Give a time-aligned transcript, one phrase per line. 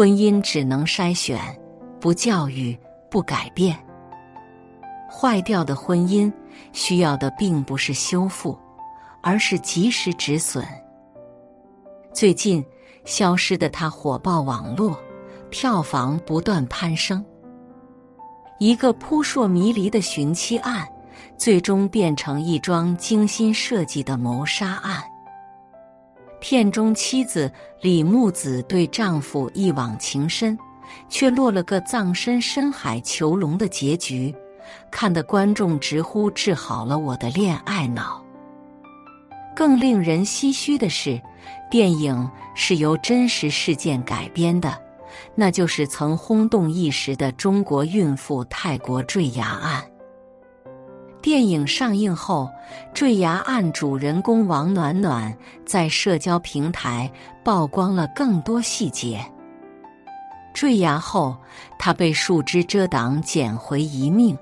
[0.00, 1.38] 婚姻只能筛选，
[2.00, 2.74] 不教育，
[3.10, 3.78] 不改变。
[5.10, 6.32] 坏掉的婚姻
[6.72, 8.58] 需要的并不是修复，
[9.20, 10.64] 而是及时止损。
[12.14, 12.64] 最近，
[13.04, 14.98] 《消失的他》火爆网络，
[15.50, 17.22] 票房不断攀升。
[18.58, 20.88] 一个扑朔迷离的寻妻案，
[21.36, 25.04] 最终变成一桩精心设计的谋杀案。
[26.40, 30.58] 片中妻子李木子对丈夫一往情深，
[31.08, 34.34] 却落了个葬身深海囚笼的结局，
[34.90, 38.24] 看得观众直呼治好了我的恋爱脑。
[39.54, 41.20] 更令人唏嘘的是，
[41.70, 44.76] 电影是由真实事件改编的，
[45.34, 49.84] 那就是曾轰动一时的中国孕妇泰国坠崖案。
[51.22, 52.48] 电影上映后，
[52.94, 57.10] 坠崖案主人公王暖暖在社交平台
[57.44, 59.24] 曝光了更多细节。
[60.54, 61.36] 坠崖后，
[61.78, 64.36] 她被树枝遮挡，捡回一命，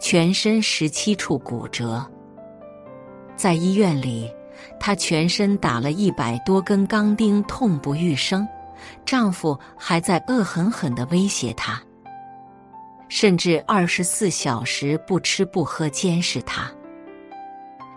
[0.00, 2.04] 全身十七处骨折。
[3.34, 4.30] 在医院里，
[4.78, 8.46] 她全身打了一百多根钢钉，痛不欲生。
[9.04, 11.82] 丈夫还在恶狠狠地威胁她。
[13.08, 16.70] 甚至二十四小时不吃不喝监视她，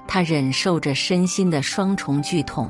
[0.08, 2.70] 她忍受着身心的双重剧痛，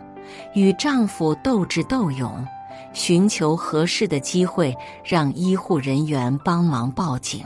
[0.54, 2.46] 与丈夫斗智斗勇，
[2.94, 7.46] 寻求合适的机会让医护人员帮忙报警。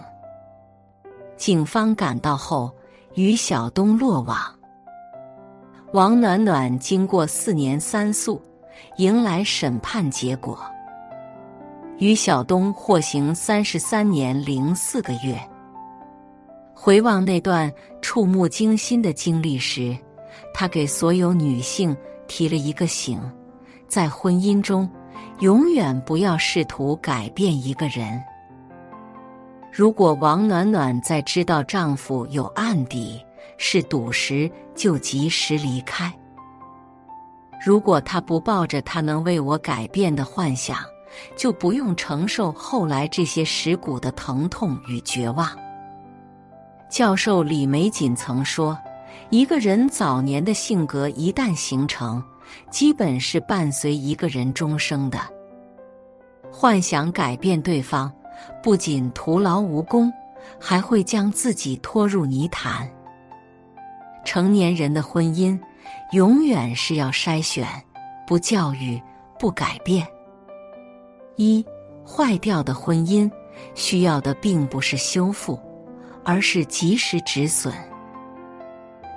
[1.37, 2.73] 警方赶到后，
[3.15, 4.37] 于晓东落网。
[5.91, 8.41] 王暖暖经过四年三诉，
[8.97, 10.59] 迎来审判结果。
[11.97, 15.39] 于晓东获刑三十三年零四个月。
[16.73, 19.97] 回望那段触目惊心的经历时，
[20.53, 21.95] 他给所有女性
[22.27, 23.19] 提了一个醒：
[23.87, 24.89] 在婚姻中，
[25.39, 28.21] 永远不要试图改变一个人。
[29.71, 33.23] 如果王暖暖在知道丈夫有案底
[33.57, 36.11] 是赌时，就及时离开；
[37.65, 40.77] 如果她不抱着他能为我改变的幻想，
[41.35, 45.49] 就不用承受后来这些蚀骨的疼痛与绝望。
[46.89, 48.77] 教授李玫瑾曾说
[49.29, 52.23] ：“一个人早年的性格一旦形成，
[52.69, 55.19] 基本是伴随一个人终生的。
[56.51, 58.09] 幻想改变对方，
[58.63, 60.13] 不仅徒劳无功，
[60.59, 62.89] 还会将自己拖入泥潭。
[64.23, 65.59] 成年人的婚姻，
[66.11, 67.67] 永远是要筛选，
[68.25, 69.01] 不教育，
[69.37, 70.07] 不改变。”
[71.37, 71.65] 一
[72.05, 73.29] 坏掉的婚姻，
[73.73, 75.59] 需要的并不是修复，
[76.23, 77.73] 而是及时止损。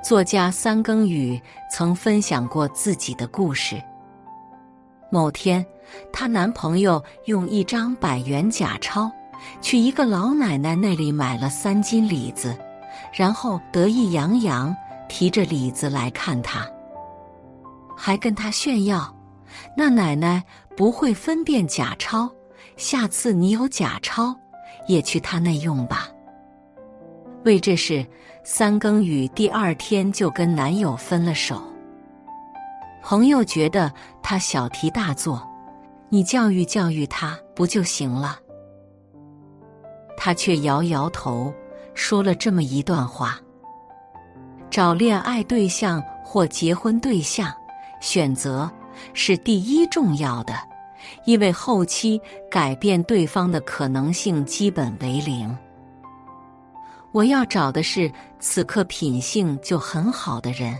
[0.02, 1.40] 作家三更雨
[1.70, 3.80] 曾分享过自己的故事。
[5.10, 5.64] 某天，
[6.12, 9.10] 她男朋友用一张百元假钞
[9.60, 12.56] 去一个老奶奶那里买了三斤李子，
[13.12, 14.74] 然后得意洋洋
[15.08, 16.66] 提着李子来看她，
[17.96, 19.14] 还跟她炫耀。
[19.76, 20.42] 那奶奶
[20.78, 22.30] 不会分辨假钞，
[22.76, 24.32] 下次你有假钞，
[24.86, 26.08] 也去他那用吧。
[27.44, 28.06] 为这事，
[28.44, 31.60] 三更雨第二天就跟男友分了手。
[33.02, 35.42] 朋友觉得他小题大做，
[36.10, 38.38] 你教育教育他不就行了？
[40.16, 41.52] 他却摇摇头，
[41.92, 43.36] 说了这么一段话：
[44.70, 47.52] 找恋爱对象或结婚对象，
[48.00, 48.70] 选择。
[49.14, 50.54] 是第一重要的，
[51.24, 52.20] 因为后期
[52.50, 55.56] 改变对方的可能性基本为零。
[57.12, 60.76] 我要找的是此刻品性就很好的人，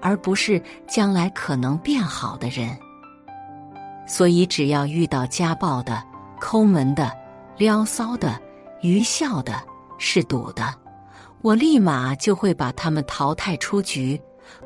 [0.00, 2.76] 而不是将来可能变好的人。
[4.06, 6.02] 所以，只要遇到家暴的、
[6.40, 7.12] 抠门的、
[7.56, 8.40] 撩骚的、
[8.80, 9.62] 愚孝的、
[9.98, 10.74] 是赌的，
[11.42, 14.20] 我立马就会把他们淘汰出局。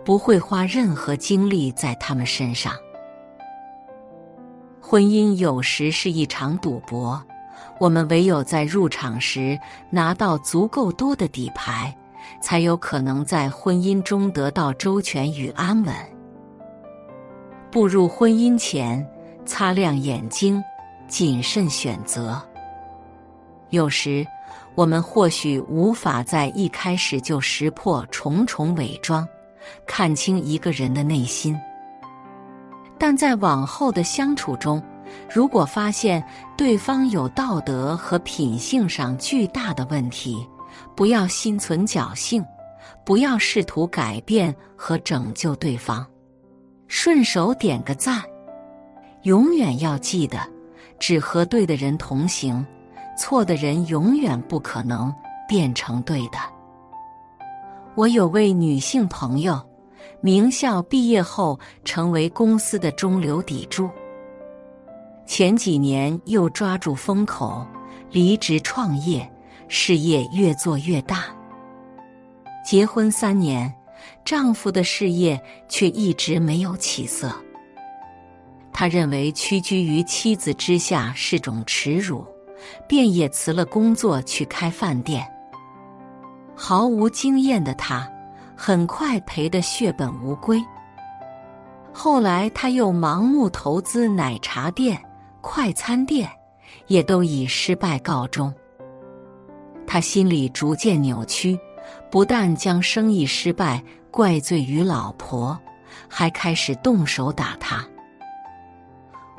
[0.04, 2.72] 不会花任何精力在他们身上。
[4.80, 7.22] 婚姻有时是一场赌博，
[7.80, 9.58] 我们唯有在入场时
[9.90, 11.96] 拿到足够多的底牌，
[12.40, 15.94] 才有可能在婚姻中得到周全与安稳。
[17.70, 19.04] 步入婚姻前，
[19.46, 20.62] 擦亮眼睛，
[21.08, 22.40] 谨慎选择。
[23.70, 24.24] 有时，
[24.76, 29.26] 我们或许无法在一开始就识破重重伪装。
[29.86, 31.58] 看清一个人的内心，
[32.98, 34.82] 但在往后的相处中，
[35.32, 36.24] 如果发现
[36.56, 40.46] 对方有道德和品性上巨大的问题，
[40.96, 42.44] 不要心存侥幸，
[43.04, 46.06] 不要试图改变和拯救对方，
[46.88, 48.22] 顺手点个赞。
[49.22, 50.38] 永远要记得，
[50.98, 52.64] 只和对的人同行，
[53.16, 55.12] 错的人永远不可能
[55.48, 56.38] 变成对的。
[57.96, 59.60] 我有位女性朋友，
[60.20, 63.88] 名校毕业后成为公司的中流砥柱，
[65.26, 67.64] 前几年又抓住风口
[68.10, 69.30] 离职创业，
[69.68, 71.26] 事业越做越大。
[72.66, 73.72] 结婚三年，
[74.24, 77.32] 丈夫的事业却一直没有起色。
[78.72, 82.26] 他认为屈居于妻子之下是种耻辱，
[82.88, 85.24] 便也辞了工作去开饭店。
[86.56, 88.08] 毫无经验的他，
[88.56, 90.62] 很快赔得血本无归。
[91.92, 95.00] 后来他又盲目投资奶茶店、
[95.40, 96.28] 快餐店，
[96.86, 98.52] 也都以失败告终。
[99.86, 101.58] 他心里逐渐扭曲，
[102.10, 105.56] 不但将生意失败怪罪于老婆，
[106.08, 107.84] 还开始动手打他。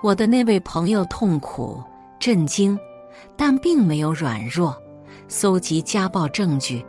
[0.02, 1.84] 我的那位朋友痛苦、
[2.20, 2.78] 震惊，
[3.36, 4.76] 但并没有软弱，
[5.28, 6.86] 搜集家暴证据，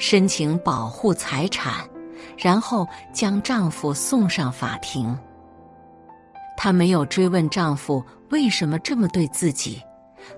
[0.00, 1.86] 申请保护财产，
[2.38, 5.16] 然后将丈夫送上法庭。
[6.56, 9.80] 她没有追问丈夫为什么这么对自己，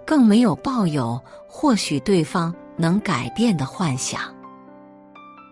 [0.05, 1.19] 更没有抱有
[1.49, 4.20] 或许对方能改变的幻想。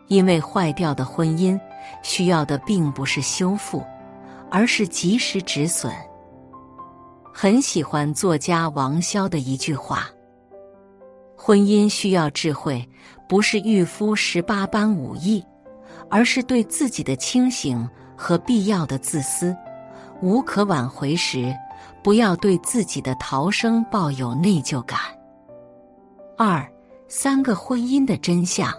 [0.08, 1.58] 因为坏掉的婚姻
[2.02, 3.80] 需要的并不是修复，
[4.50, 5.94] 而是及时止损。
[7.32, 10.08] 很喜欢作家王潇的一句话
[11.42, 12.86] ：“婚姻需要智慧，
[13.26, 15.42] 不是御夫十八般武艺，
[16.10, 19.56] 而是对自己的清醒和必要的自私。
[20.20, 21.56] 无可挽回时，
[22.02, 25.00] 不要对自己的逃生抱有内疚感。”
[26.36, 26.70] 二
[27.08, 28.70] 三个婚姻的真相。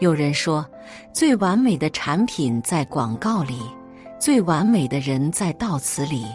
[0.00, 0.68] 有人说，
[1.12, 3.60] 最完美的产品在广告里，
[4.18, 6.26] 最完美的人在悼词里。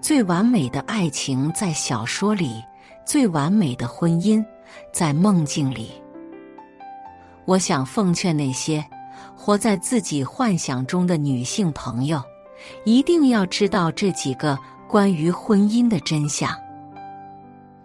[0.00, 2.62] 最完美的爱情在小说里，
[3.04, 4.44] 最完美的婚姻
[4.92, 5.90] 在梦境里。
[7.44, 8.84] 我想奉劝那些
[9.36, 12.22] 活在自己幻想中的女性朋友，
[12.84, 14.58] 一定要知道这几个
[14.88, 16.50] 关于婚姻的真相：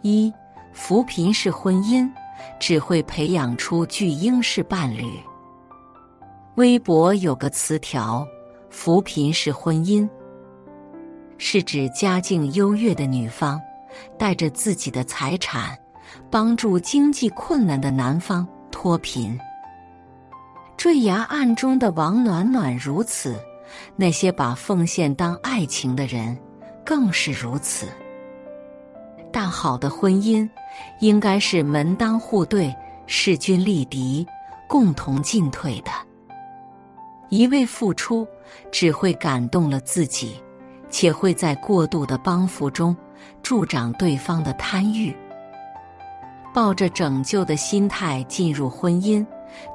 [0.01, 0.33] 一、
[0.71, 2.09] 扶贫式婚姻
[2.59, 5.05] 只会培养出巨婴式伴侣。
[6.55, 8.25] 微博有个词条：
[8.69, 10.07] 扶贫式婚姻。
[11.41, 13.61] 是指家境优越的女方，
[14.17, 15.77] 带着自己的财产，
[16.29, 19.39] 帮助经济困难的男方脱贫。
[20.77, 23.35] 坠崖案中的王暖暖如此，
[23.95, 26.37] 那些把奉献当爱情的人
[26.85, 27.87] 更是如此。
[29.31, 30.49] 但好的婚姻，
[30.99, 32.73] 应该是门当户对、
[33.07, 34.25] 势均力敌、
[34.67, 35.91] 共同进退的。
[37.29, 38.27] 一味付出，
[38.71, 40.41] 只会感动了自己。
[40.91, 42.97] 且会在过度的帮扶中
[43.41, 45.15] 助长对方的贪欲。
[46.53, 49.25] 抱着拯救的心态进入婚姻，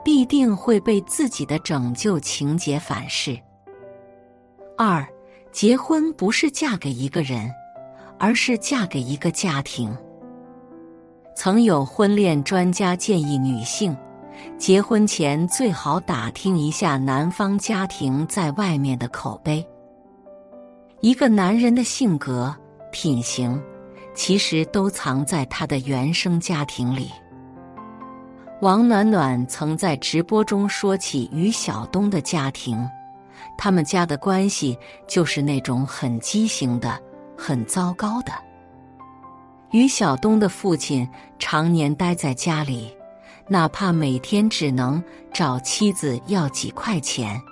[0.04, 3.38] 必定会被自己的拯救情节反噬。
[4.76, 5.06] 二，
[5.52, 7.48] 结婚不是嫁给一个人，
[8.18, 9.96] 而是嫁给一个家庭。
[11.36, 13.96] 曾有婚恋专家建议女性，
[14.58, 19.64] 结婚前最好打听一下男方家庭在外面的口碑。
[21.00, 22.54] 一个男人的性格、
[22.94, 23.60] 品行，
[24.14, 27.10] 其实都藏在他的原生家庭里。
[28.60, 32.88] 王暖暖曾在直播中说起于晓东的家庭，
[33.58, 36.96] 他们家的关系就是那种很畸形的、
[37.36, 38.32] 很糟糕的。
[39.72, 42.96] 于晓东的父亲常年待在家里，
[43.48, 47.42] 哪怕每天只能找妻子要几块钱，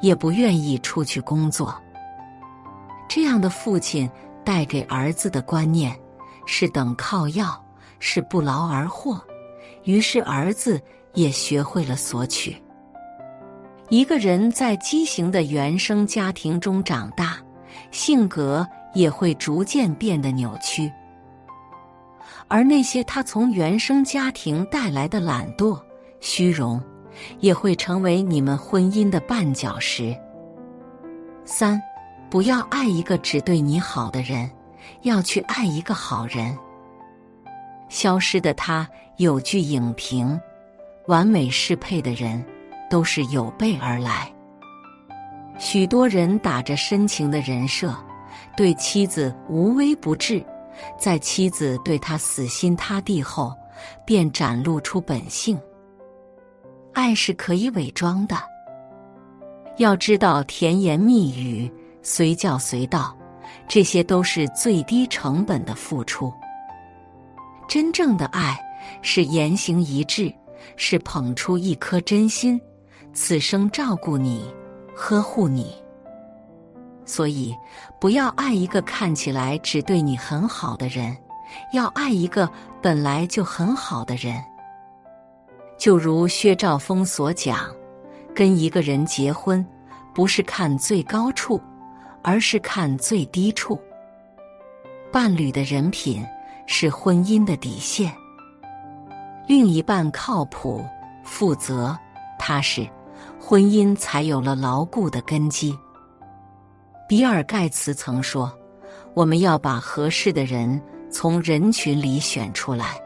[0.00, 1.74] 也不愿意出去工作。
[3.08, 4.08] 这样的父亲
[4.44, 5.98] 带给儿子的观念
[6.46, 7.64] 是等靠要，
[7.98, 9.20] 是不劳而获。
[9.84, 10.80] 于是儿子
[11.14, 12.56] 也学会了索取。
[13.88, 17.36] 一个人在畸形的原生家庭中长大，
[17.90, 20.90] 性格也会逐渐变得扭曲。
[22.48, 25.80] 而那些他从原生家庭带来的懒惰、
[26.20, 26.82] 虚荣，
[27.40, 30.16] 也会成为你们婚姻的绊脚石。
[31.44, 31.80] 三。
[32.32, 34.50] 不要爱一个只对你好的人，
[35.02, 36.56] 要去爱一个好人。
[37.90, 40.40] 消失的他有句影评：
[41.08, 42.42] 完美适配的人
[42.88, 44.32] 都是有备而来。
[45.58, 47.94] 许多人打着深情的人设，
[48.56, 50.42] 对妻子无微不至，
[50.98, 53.54] 在妻子对他死心塌地后，
[54.06, 55.60] 便展露出本性。
[56.94, 58.38] 爱是可以伪装的，
[59.76, 61.70] 要知道甜言蜜语。
[62.02, 63.16] 随叫随到，
[63.68, 66.32] 这些都是最低成本的付出。
[67.68, 68.58] 真正的爱
[69.00, 70.32] 是言行一致，
[70.76, 72.60] 是捧出一颗真心，
[73.12, 74.52] 此生照顾你，
[74.94, 75.74] 呵护你。
[77.04, 77.56] 所以，
[78.00, 81.16] 不要爱一个看起来只对你很好的人，
[81.72, 82.48] 要爱一个
[82.80, 84.42] 本来就很好的人。
[85.78, 87.58] 就如薛兆丰所讲，
[88.34, 89.64] 跟一个人结婚，
[90.14, 91.60] 不是看最高处，
[92.22, 93.80] 而是看最低处。
[95.10, 96.24] 伴侣的人品
[96.66, 98.12] 是婚姻的底线，
[99.46, 100.84] 另一半靠谱、
[101.22, 101.96] 负责、
[102.38, 102.88] 踏实，
[103.38, 105.76] 婚姻才有了牢固的根基。
[107.08, 108.50] 比尔·盖茨曾说
[109.12, 112.98] ：“我们要把合适的人从人群里选出来，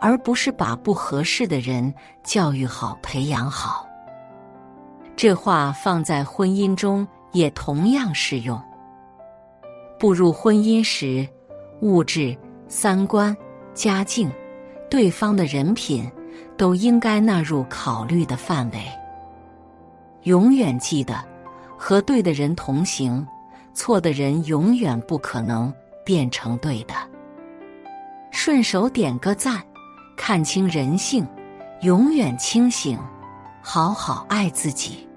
[0.00, 1.92] 而不是把不合适的人
[2.22, 3.84] 教育好、培养好。”
[5.16, 8.60] 这话放在婚姻中也同样适用。
[9.98, 11.28] 步入婚姻时，
[11.80, 12.36] 物质、
[12.68, 13.36] 三观、
[13.74, 14.30] 家境、
[14.90, 16.10] 对方的人品，
[16.56, 18.78] 都应该纳入考虑的范围。
[20.22, 21.32] 永远记得。
[21.84, 23.26] 和对的人同行，
[23.74, 25.74] 错的人永远不可能
[26.04, 26.94] 变成对的。
[28.30, 29.60] 顺手点个赞，
[30.16, 31.26] 看清人性，
[31.80, 32.96] 永远清醒，
[33.60, 35.08] 好好爱自己。